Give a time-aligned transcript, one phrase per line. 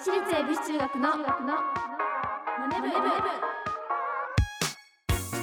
[0.00, 1.16] 私立恵比寿中学のマ
[2.70, 2.88] ネブ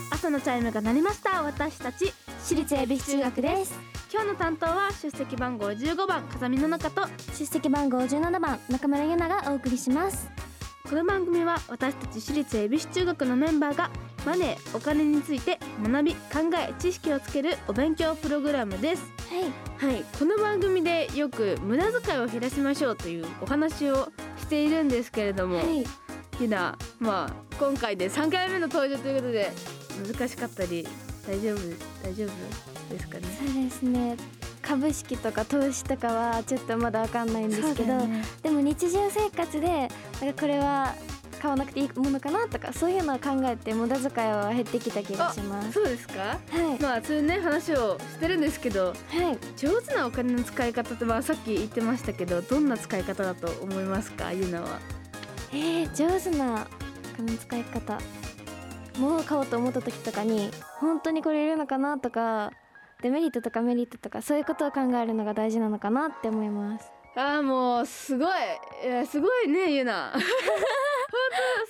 [0.10, 1.44] 朝のチャイムが鳴りました。
[1.44, 2.12] 私たち
[2.44, 3.80] 私立恵比寿中学です。
[4.12, 10.30] 今日の担当は出席番号15番風見の中と出席番号17番中村ゆながお送りします
[10.90, 13.90] この番組は私たち私立恵比寿中学のメンバーが
[14.26, 16.20] マネーお金について学び考
[16.58, 19.04] え知識をつけるお勉強プログラムです。
[19.30, 19.40] は
[19.88, 19.92] い。
[19.92, 20.04] はい。
[20.20, 25.84] この番組でよく無駄遣いを減らしましょうというお話をしているんですけれども、はい。
[26.40, 29.52] ゆなまあ今回で3回目の登場ということで
[30.14, 30.88] 難しかったり
[31.28, 31.58] 大丈夫
[32.04, 33.24] 大丈夫ですかね？
[33.40, 34.18] そうですね。
[34.62, 38.24] 株式とか投資とかはちょっとまだわかんないんですけど、ね。
[38.44, 40.94] でも日常生活でなんかこれは
[41.42, 45.72] 買わなくていいものかなとかそういうのを考えて無駄遣いは減ってきた気がします。
[45.72, 46.14] そうですか？
[46.22, 46.38] は
[46.80, 46.82] い。
[46.82, 48.98] まあそういうね話をしてるんですけどはい。
[49.58, 54.32] 上手なお金の使い方ってまあさっき言ってましたけどどんな使い方だと思いますか？
[54.34, 54.80] ゆなは。
[55.54, 56.68] えー、上手な
[57.14, 57.98] お金の使い方。
[59.00, 62.52] 物を買おうと思った時とかに本当にこれいるのかなとか
[63.02, 66.92] デメリットとかメリットとかそういうことを考えるのが大事なのかなって思います。
[67.16, 68.30] あーもうすごい。
[68.86, 70.14] いやすごいねゆな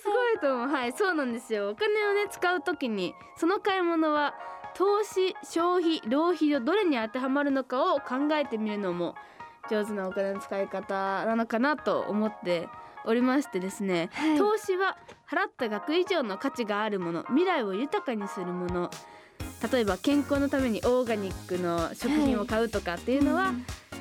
[0.00, 0.68] すごいと思う。
[0.68, 1.70] はいそうなんですよ。
[1.70, 4.34] お金をね使う時にその買い物は
[4.74, 9.14] 投資消費浪費のどれに当てはまるのかを考えてみるのも
[9.70, 12.68] 上手なお金の使い方なのかなと思って
[13.04, 14.38] おりましてですね、はい。
[14.38, 14.96] 投資は
[15.28, 18.90] 払った額以上の価値があるもの未来を豊かにするもの。
[19.72, 23.52] 例えば健康のためにオーガニックの食品を買うとかっていうのは、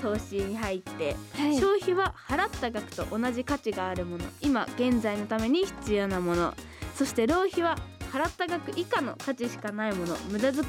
[0.01, 1.55] 投資に入ってはい。
[1.59, 4.25] 消費は払った額と同じ価値があるもの。
[4.41, 6.53] 今現在のために必要なもの。
[6.95, 7.77] そして浪費は
[8.11, 10.17] 払った額以下の価値しかないもの。
[10.29, 10.65] 無駄遣い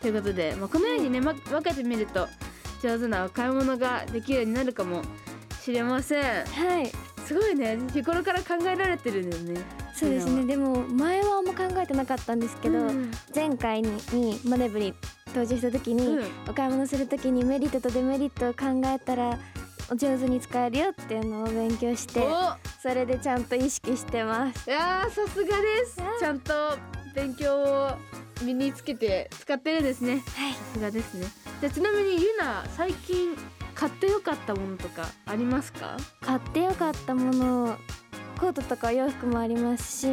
[0.00, 2.28] ということで、まあ、このようにね、ま、分けてみると
[2.82, 5.02] 上手なお買い物ができるようになるかも
[5.60, 6.22] しれません。
[6.22, 6.90] はい。
[7.26, 7.78] すごいね。
[7.92, 9.60] 日頃から考えられてるんだよね。
[9.94, 10.44] そうですね。
[10.46, 13.10] でも前はあんま考えてなかったんですけど、うん。
[13.34, 14.94] 前回ににマネブに
[15.30, 16.24] 登場した時に、うん。
[16.48, 19.38] お買い物する時にメリットとデメリットを考えたら
[19.90, 22.52] お上手に使えるよっていうのを勉強してお。
[22.82, 24.68] それでちゃんと意識してます。
[24.70, 26.00] いやーさすがです。
[26.00, 26.52] うんちゃんと
[27.14, 27.90] 勉強を
[28.42, 30.22] 身につけて使ってるんですね。
[30.36, 30.52] はい。
[30.52, 31.26] さすがですね。
[31.60, 33.36] じゃあちなみにゆな最近
[33.74, 37.76] 買ってよかったものとかありますか、買ってよかったもの
[38.38, 40.08] コートとか洋服もありますし、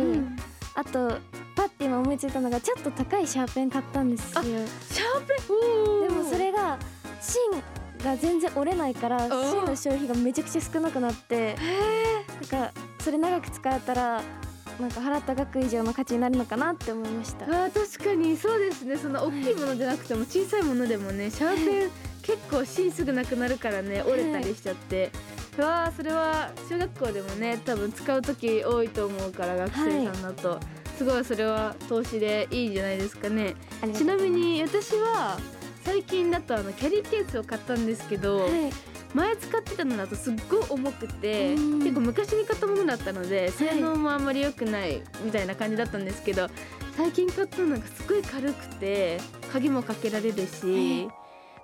[0.78, 1.18] あと
[1.56, 4.44] パッて今思いついたのがちょっと高いシャーペン買ったんですよ。
[4.44, 4.50] で
[4.92, 6.16] シャーペン？
[6.16, 6.78] もそれが
[7.20, 7.42] 芯
[8.04, 11.56] が全然折れないから芯の消費がめちゃくちゃ少なくなって
[12.52, 14.22] なんかそれ長く使えたら
[14.80, 17.46] なんか払った額以上の価値になるのかなって思いました。
[17.46, 18.98] あー確かにそうですね。
[18.98, 21.90] その大きいものじゃなくても小さいものでもねシャーペン
[22.22, 25.10] 結構芯すぐなくなるからね折れたりしちゃって。
[25.57, 30.59] うわーそれは中学校でもね多分使う時多いと思うから学生さんだと、
[30.97, 33.56] すごいそれは投資でいいんじゃないですかね。
[33.94, 35.40] ちなみに私は
[35.84, 38.51] 最近だとあのキャリーケースを買ったんですけど、はい。
[39.13, 41.79] 前使ってたのだとすっごい重くてうん。
[41.79, 46.50] 結構昔に買ったものだったので性能もあんまり良くないみたいな感じだったんですけど
[46.97, 49.18] 最近買ったのがすごい軽くて
[49.51, 51.07] 鍵もかけられるし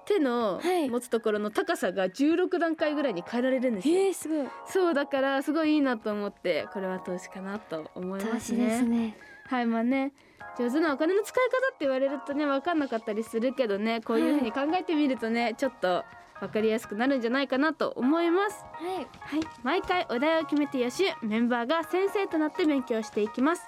[0.05, 0.89] 手のはい。
[0.89, 3.95] 持つところの高さが16段階ぐらいに変えられるんですよ。
[3.95, 4.47] えー、すごい。
[4.67, 8.97] そうだからすごいいいなと思ってこれは投資かなと思います投資ですね。
[8.97, 10.13] ねはいまあね
[10.57, 16.03] 上手なお金の使い方って言われるとね分かんなかったりするけどねこういうふうに考えてみるとねちょっと
[16.39, 18.65] 分かりやすくなるんじゃないかなと思います。
[18.73, 19.07] はい。
[19.19, 23.63] はい、毎回お題を決めて予習メンバーが先生となって勉強していきます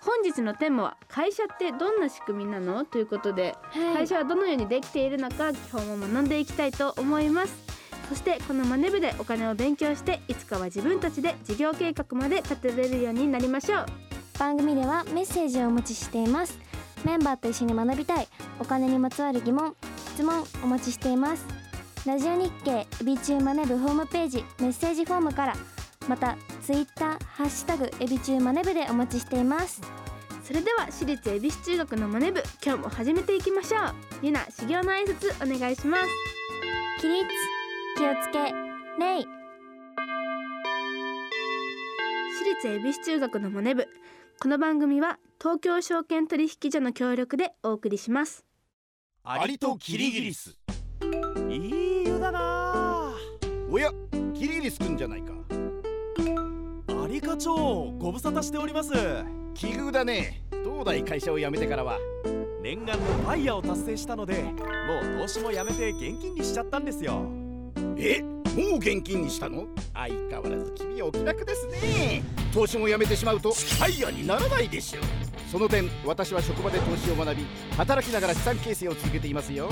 [0.00, 2.84] 本日のテーマは会社ってどんな仕組みなの？
[2.84, 3.94] ということで、はい。
[3.94, 7.54] 会社はどのようにできているのか基本を学んでいきたいと思います。
[8.08, 13.86] そしてこのマネ部でお金を勉強していつかは自分たちで事業計画まで立てれるようになりましょう。
[14.38, 16.58] 番組ではメッセージをお待ちしています。
[17.04, 18.28] メンバーと一緒に学びたい
[18.60, 19.76] お金にまつわる疑問
[20.14, 21.44] 質問お待ちしています。
[22.06, 25.56] ラジオ日経エビチューマネ部ホームページメッセージフォームから
[26.08, 29.82] またツイッターハッシュタグエビチューマネ部でお待ちしています。
[30.42, 33.80] それでは私立恵比寿中学のマネ部今日も始めていきましょう。
[34.22, 36.04] ゆな修行の挨拶お願いします。
[37.00, 37.26] 起立
[37.98, 38.38] 気をつけ
[38.98, 39.26] 礼
[42.38, 43.86] 私立恵比寿中学のモネ部
[44.40, 48.44] この番組は東京証券取引所の協力でお送りします。
[49.24, 50.58] アリとキリギリス
[51.50, 53.12] いい湯だな
[53.70, 53.92] おや
[54.32, 55.32] キリギリスくんじゃないか
[57.08, 57.54] アリ課長
[57.98, 58.92] ご無沙汰しております。
[59.54, 60.42] 奇遇だね。
[60.50, 61.98] 東大会社を辞めてからは。
[62.62, 64.52] 念願のファイヤーを達成したのでも
[65.16, 67.22] う投資もやめて現金にしちゃったんですよ。
[67.96, 68.20] え？
[68.20, 69.68] もう現金にしたの？
[69.94, 72.22] 相変わらず君はお気楽ですね。
[72.52, 75.00] 投資もやめてしまうとファイヤーにならないでしょ。
[75.00, 75.02] う
[75.50, 77.46] その点私は職場で投資を学び
[77.78, 79.70] 働きながら資産形成を続けていますよ。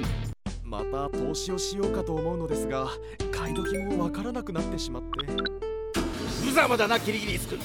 [0.62, 2.88] また投資をしようかと思うのですが
[3.32, 5.75] 買い時もわからなくなってしまって
[6.44, 7.58] 無様だなキリギリス君。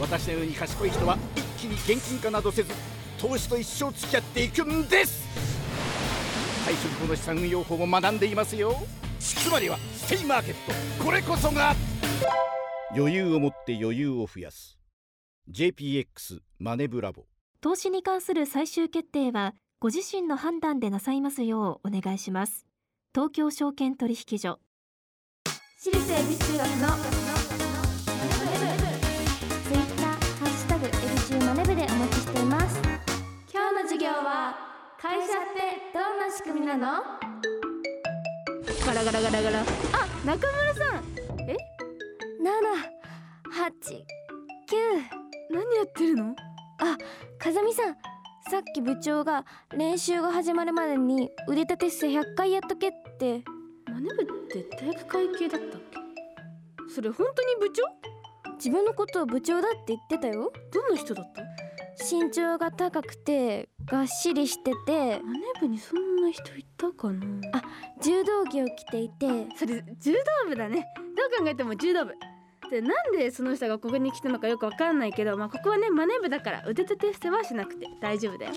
[0.00, 2.72] 私のように賢い人は一気に現金化などせず
[3.18, 5.22] 投資と一生付き合っていくんです。
[6.66, 8.74] 退職後の資産運用法も学んでいますよ。
[9.18, 11.74] つまりはステイマーケットこれこそが。
[12.94, 14.78] 余裕を持って余裕を増やす。
[15.50, 17.24] JPX マネブラボ。
[17.60, 22.66] 投資に関する最終決定はご自身の判断でなさいますようお願いします。
[23.14, 24.58] 東京証券取引所。
[25.78, 27.31] 私立恵比寿中学の
[34.22, 34.54] は
[35.00, 37.02] 会社ってどんな仕組みなの？
[38.86, 39.60] ガラガラガラガラ。
[39.60, 39.64] あ
[40.24, 41.04] 中村さん。
[41.48, 41.56] え
[42.40, 42.52] ？7
[43.52, 43.70] 8
[44.70, 44.74] 9
[45.50, 46.36] 何やってるの？
[47.38, 47.96] 風見さん。
[48.50, 49.44] さっき部長が
[49.76, 53.42] 練習が始まるまでに腕立て伏せ100回やっとけって。
[53.88, 55.98] マネ部って体育会系だったっけ？
[56.94, 57.82] それ本当に部長？
[58.56, 60.52] 自分のことを部長だって言ってたよ。
[60.72, 61.42] どんな人だった？
[62.04, 67.26] 身長が高くてがっしりしててマネ部にそんな人いたかな？
[67.52, 67.62] あ
[68.00, 69.26] 柔道着を着ていて。
[69.56, 70.18] それ柔道
[70.48, 70.86] 部だね。
[71.16, 72.14] どう考えても柔道部。
[72.70, 78.52] でなんでその人がここに来たのかよくわかんないけどまあここはねマネ部だから腕立て伏せはしなくて大丈夫だよ。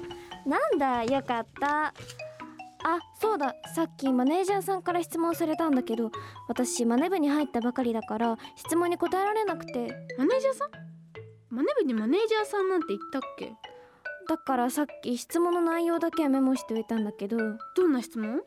[0.46, 1.88] なんだよかった。
[1.88, 1.94] あ
[3.20, 3.56] そうだ。
[3.76, 6.12] さっきマネージャーさんから質問されたんだけど
[6.48, 9.74] 私マネ部に入ったばかりだから質問に答えられなくて。
[10.18, 10.70] マネージャーさん？
[11.50, 13.52] マネ部にマネージャーさんなんて言ったっけ？
[14.28, 17.38] だからさっき質問の内容だけはメモしておいたんだけど。
[17.38, 18.42] どんな質問？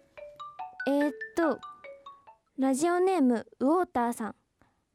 [0.89, 1.59] えー、っと
[2.59, 4.35] ラジオネームウォーターさん。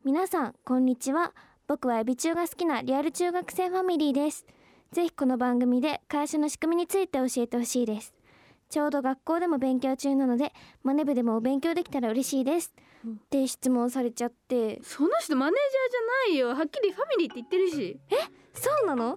[0.03, 1.33] 皆さんこんにちは。
[1.67, 4.45] 僕はエビ中が好きなリアル中学生ファミリーです。
[4.91, 8.13] ぜひこの番組で会社の仕組みについて教えてほしいです。
[8.69, 10.51] ちょうど学校でも勉強中なので
[10.83, 12.73] マネ部でもお勉強できたら嬉しいです、
[13.05, 14.81] うんって質問されちゃって。
[14.83, 16.57] その人マネージャーじゃないよ。
[16.59, 17.99] はっきりファミリーって言ってるし。
[18.53, 19.15] そうなの？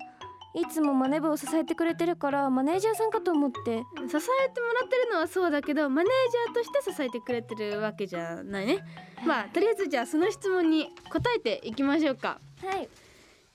[0.56, 3.58] いつもマネ部を支えてくれてるからマネージャーさんかと思って。
[3.58, 8.78] 支えてもらってるのはそうだけどマネージャーとして支えてくれてるわけじゃないね。
[9.26, 12.40] まあとりあえずじゃあその質問に答えていきましょうか。
[12.64, 12.88] はい。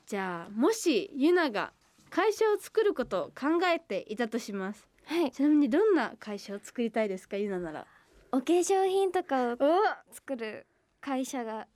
[0.06, 1.74] じゃあもしユナが
[2.12, 4.88] 会社を作ることを考えていたとします。
[5.06, 5.32] はい。
[5.32, 7.88] ちなみにどんな会社を作りたいですかユナなら。
[8.32, 10.68] お化粧品とかをお作る
[11.00, 11.68] 会社が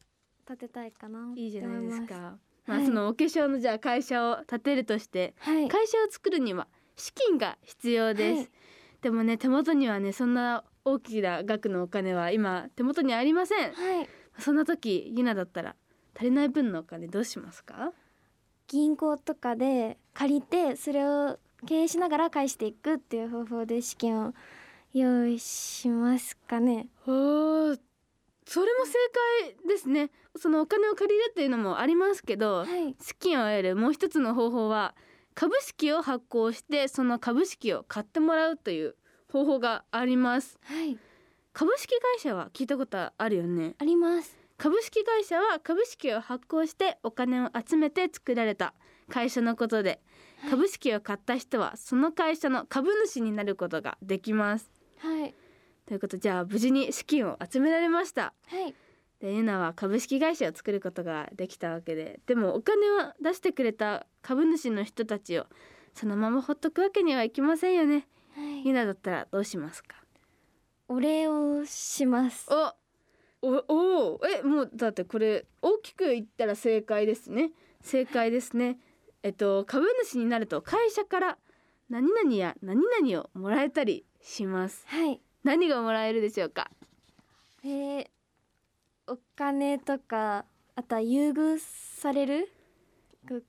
[0.48, 2.86] 建てたいかないいじゃないですかまあはい。
[2.88, 5.68] そのお化粧のじゃあ会社を建てるとしてはい。
[5.68, 8.50] 会社を作るには資金が必要です、はい。
[9.02, 13.74] でもね手元にはねそんな大きな額のお金は今手元にありません。
[13.74, 14.10] はい。
[14.40, 15.76] そんな時ユナだったら
[16.16, 17.92] 足りない分のお金どうしますか？
[18.68, 24.34] 銀行とかで借りてそれを経営しながら返していくっていう方法で資金を
[24.94, 26.88] 用意しますかね。
[27.06, 27.80] おー
[28.46, 28.94] それも正
[29.44, 30.12] 解ですね。
[30.38, 32.96] そのお金を借りるっていうのもありますけどはい。
[33.02, 34.96] 資金を得るもう一つの方法は
[35.34, 38.96] 株式を発行してその株式を買ってもらうという
[39.32, 40.58] 方法があります。
[40.64, 40.98] はい。
[41.54, 43.76] 株式会社は聞いたことあるよね。
[43.80, 44.38] あります。
[44.58, 48.74] 株式会社は株式を発行してお金を集めて作られた
[49.10, 50.02] 会社のことで
[50.50, 54.72] 株式を買った人はその会社の株主になることができます。
[55.00, 55.34] はい
[55.86, 58.34] ということでじゃあ無事に資金を集められました。
[58.48, 58.74] はい。
[59.20, 65.46] でユナは株式会社を作ることができたわけででもお金を出してくれた株主の人たちを
[65.94, 68.08] そのままほっとくわけにはいきませんよね。
[68.36, 68.68] はい。
[68.68, 69.96] ユナだったらどうしますか？
[70.88, 72.48] お礼をします。
[72.52, 72.74] お
[73.42, 77.52] おおえもうだってこれ大きく言ったら正解ですね。
[77.82, 78.80] 正解ですね。
[79.24, 81.38] えっと株主になると会社から
[81.90, 84.84] 何々や何々をもらえたりします。
[84.88, 86.72] はい何がもらえるでしょうか？
[87.64, 88.08] えー、
[89.08, 92.52] お金とかあとは優遇される？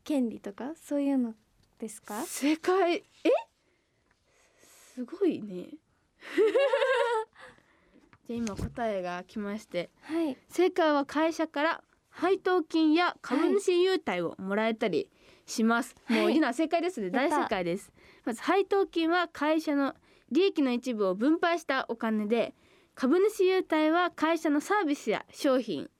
[0.05, 1.35] 権利とかそういうの
[1.79, 2.23] ですか？
[2.23, 3.03] 正解え？
[4.95, 5.69] すごいね。
[8.29, 9.89] じゃあ今答えが来まして。
[10.03, 10.37] はい。
[10.49, 15.11] 正解は会社から配当金や株主優待をもらえたり
[15.47, 17.09] します、はいもうユナ正解ですね。
[17.11, 17.45] 大やった。
[17.45, 17.91] 正解です。
[18.25, 19.95] まず配当金は会社の
[20.31, 22.55] 利益の一部を分配したお金で
[22.95, 25.91] 株主優待は会社のサービスや商品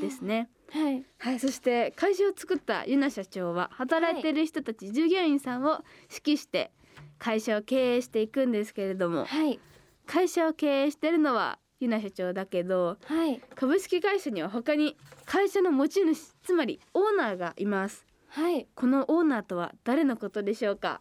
[0.00, 1.04] ですね、はい。
[1.18, 6.70] はい、そして会社を作ったユナ社長は働いている人たち、従業員さんを指揮して
[7.18, 9.60] 会社を経営していくんですけれどもはい。
[10.06, 13.40] 会社を経営しているのはゆな社長だけどはい。
[13.54, 18.06] 株式会社には他に会社の持ち主つまりオーナーがいます。
[18.28, 18.66] はい。
[18.74, 21.00] このオーナーとは誰のことでしょうか？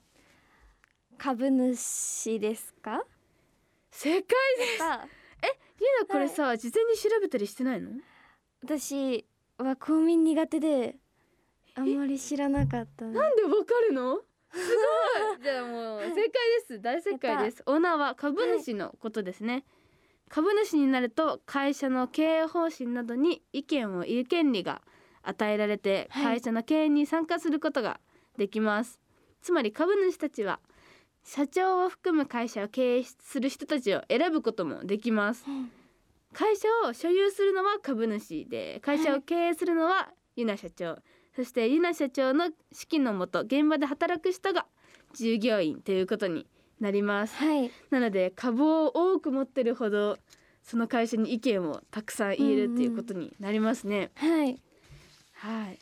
[1.24, 3.04] 株主ですか？
[3.92, 4.24] 正解
[4.58, 4.80] です。
[4.80, 5.08] か
[5.80, 7.92] ゆなこれさ、事前に調べたりしてないの？
[8.64, 9.24] 私
[9.60, 10.96] は公民苦手で
[11.76, 13.56] あんまり知らなかったななんでわか
[13.88, 14.16] るの？
[14.52, 14.58] す
[15.30, 15.44] ごい。
[15.44, 16.32] じゃあもう正解で
[16.66, 16.82] す。
[16.82, 17.62] 大正解です。
[17.68, 19.64] オーナーは株主のことですね、
[20.28, 24.82] 株主になると会社の経営方針などに意見を言う権利が
[25.22, 26.38] 与えられてはい。
[26.38, 28.00] 会社の経営に参加することが
[28.38, 29.00] できます、
[29.44, 30.60] つまり株主たちは
[31.24, 35.46] 社長を含む会社を経営する人たちを選ぶこともできます。
[35.48, 35.72] うん。
[36.34, 40.98] 会社を所有するのは株主で会社を経営するのはユナ社長、
[41.36, 42.56] そしてユナ社長の指
[42.98, 44.66] 揮のもと現場で働く人が
[45.14, 46.48] 従業員ということに
[46.80, 47.36] なります。
[47.36, 47.72] はい。
[47.90, 50.18] なので株を多く持ってるほど
[50.64, 54.62] その会社に意見をたくさん言えるっていうことになりますね、はい。
[55.34, 55.80] はい。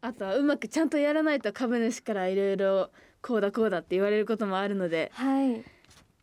[0.00, 2.90] あとはうまくちゃんとやらないと株主からいろいろ
[3.22, 5.64] こうだこうだって言われることもあるのではい。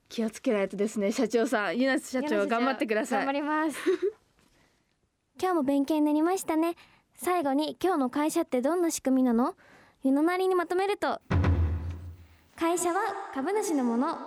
[0.08, 3.25] 気をつけないとですね社長さんユナ社長頑張ってください。
[3.25, 3.78] 頑張ります。
[5.42, 6.75] 今日も勉強になりましたね。
[7.16, 9.56] 最後に今日の会社ってどんな仕組みなの？
[10.04, 11.20] 湯のなりにまとめると。
[12.56, 13.02] 会社は
[13.34, 14.18] 株主のもの。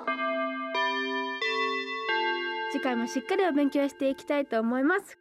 [2.72, 5.18] 次回もしっかりお勉強していきたいと思います。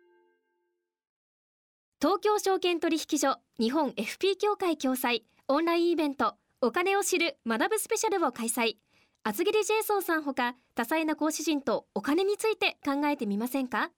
[2.02, 8.78] 東京証券取引所日本 FP 協会共催オンラインイベントお金を知る学ぶスペシャルを開催。
[9.24, 13.92] 厚切りジェイソンさんほか多彩な講師陣とお金について考えてみませんか？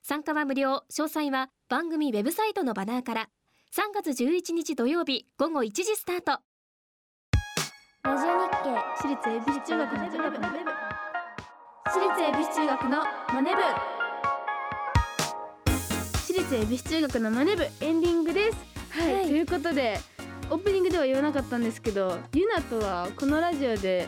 [0.00, 0.84] 参加は無料。
[0.92, 3.30] 詳細は番組ウェブサイトのバナーから。
[3.74, 6.38] 3月11日土曜日午後1時スタート。
[8.04, 10.70] ラジオ日経私立恵比寿中学のマネ部
[11.84, 13.62] 私立恵比寿中学のマネ部。
[16.14, 18.58] 私立恵比寿中学のマネ部エンディングです。
[18.90, 19.26] はい、はい。
[19.26, 19.98] ということで
[20.50, 24.06] オープニングでは言わなかったんですけどゆなとはこのラジオで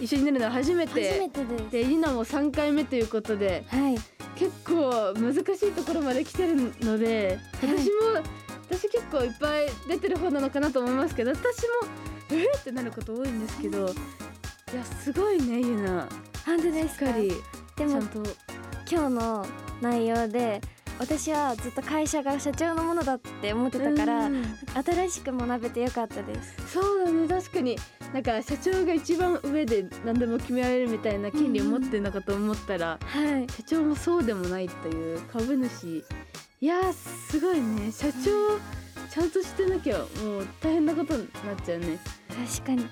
[0.00, 1.70] 一緒になるのは初め初てめてです。
[1.70, 3.96] でゆなも3回目ということではい。
[4.36, 7.70] 結構難しいところまで来てるのではい。
[7.76, 8.22] 私も、
[8.70, 11.88] 私結構いっぱい出てる方なのかなと思いますけど私も
[12.30, 16.06] えーってなること多いんですけどいやすごいねゆな
[16.46, 17.06] 本当ですか？
[17.76, 18.22] でもちゃんと。
[18.90, 19.46] 今日の
[19.82, 20.60] 内容で
[20.98, 24.44] 私はずっと会社が社長のものだって思ってたからうん。
[24.84, 26.72] 新しく学べてよかったです。
[26.72, 27.76] そうだね確かに。
[28.12, 33.46] なんか社長が一番上で何でも決められるみたいな権利を持ってるのかと思ったら、はい。
[33.52, 36.04] 社長もそうでもないという株主。
[36.60, 37.92] いやーすごいね。
[37.92, 38.58] 社長
[39.10, 41.98] ちゃんとしてなきゃもう大変なことになっちゃうね。
[42.28, 42.86] 確かに。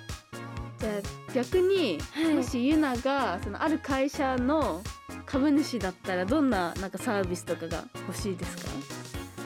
[0.78, 2.34] じゃあ逆に、はい。
[2.34, 4.82] もしユナがそのある会社の
[5.26, 8.70] 株主だったらどんななんかサービスとかが欲しいですか？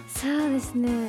[0.09, 1.09] そうですね。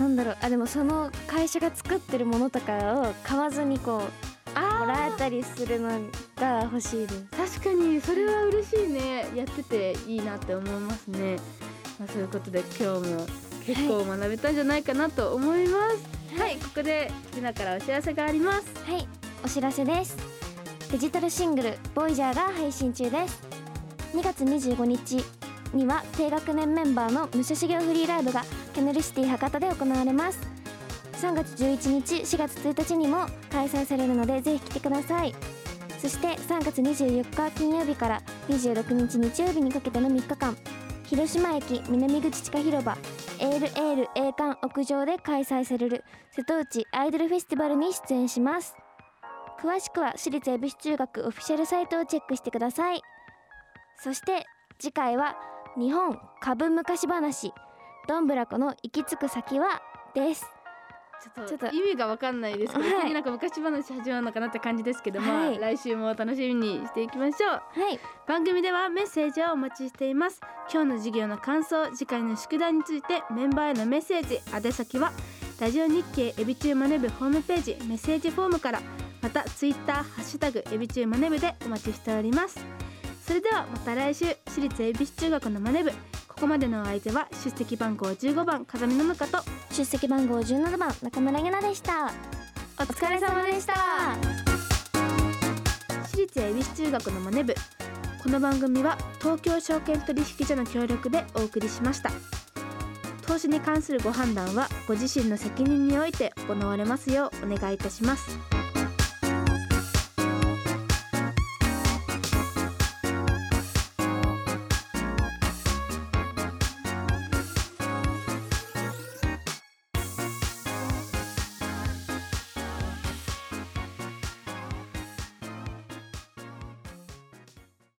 [0.00, 0.36] なんだろう。
[0.40, 5.88] あでもその会社が作ってるものとかを買わずにこうもらえたりするの
[6.36, 7.24] が欲しいです。
[7.60, 8.00] 確かに。
[8.00, 9.26] それは嬉しいね。
[9.34, 11.36] やってていいなって思いますね、
[11.98, 13.26] まあ、そういうことで今日も
[13.66, 16.40] 結構学べたんじゃないかなと思います。
[16.40, 18.66] はい、ここでユナからお知らせがあります。
[18.84, 19.06] はい。
[19.44, 20.16] お知らせです。
[20.90, 23.55] デジタルシングル「ボイジャーが配信中です
[24.14, 25.24] 2月25日
[25.74, 30.38] には低学年メンバーの武者修行フリーライブがキャネルシティ博多で行われます。
[31.14, 35.34] 3月11日4月1日にも開催されるのでぜひ来てください。
[35.98, 40.56] そして3月24日金曜日から26日日曜日にかけての3日間
[41.04, 42.98] 広島駅南口地下広場
[43.38, 48.74] エールエール栄冠屋上で開催される瀬戸内アイドルフェスティバルに出演します。
[49.60, 53.02] 詳しくは私立恵比寿中学オフィシャルサイトをチェックしてください。
[53.98, 54.46] そして
[54.78, 55.36] 次回は
[55.78, 57.52] 日本株昔話
[58.08, 59.82] どんぶらこの行き着く先は
[60.14, 60.46] です。
[61.34, 61.74] ちょっとと。
[61.74, 63.12] 意味がわかんないですけど、はい。
[63.12, 65.58] なんか昔話始まるのかなって感じですけど、まあはい。
[65.58, 67.50] 来週も楽しみにしていきましょう。
[67.50, 67.98] はい。
[68.28, 70.40] 番組ではメッセージをお待ちしています。
[70.72, 75.12] 今日の授業の感想次回の宿題についてメンバーへのメッセージ宛先は
[75.60, 78.80] ラジオ日経エビチューマネブホームページメッセージフォームから
[79.22, 82.85] またツイッターハッシュタグエビチューマネブでお待ちしております
[83.26, 85.90] それではまた来週私立恵比寿中学のマネ部
[86.28, 89.38] ここまでのお相手は出席番号15番風見の中と
[89.72, 92.12] 出席番号17番中村ゆなでした。
[92.78, 93.74] お疲れ様でした。
[96.04, 97.54] 私立恵比寿中学のマネ部
[98.22, 102.10] この番組は東京証券取引所の協力でお送りしました。
[103.26, 108.55] 投資に関するご判断はご自身の責任において行われますようお願いいたします